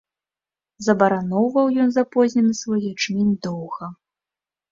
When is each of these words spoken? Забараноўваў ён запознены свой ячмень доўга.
Забараноўваў 0.85 1.67
ён 1.83 1.89
запознены 1.97 2.53
свой 2.61 2.81
ячмень 2.93 3.35
доўга. 3.49 3.93